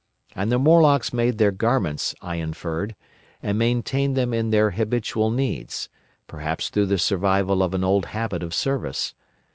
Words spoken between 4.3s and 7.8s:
in their habitual needs, perhaps through the survival of